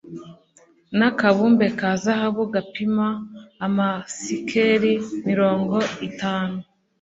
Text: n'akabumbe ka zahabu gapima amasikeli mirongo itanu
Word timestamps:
n'akabumbe 0.97 1.67
ka 1.79 1.89
zahabu 2.03 2.43
gapima 2.53 3.07
amasikeli 3.65 4.93
mirongo 5.27 5.77
itanu 6.09 6.57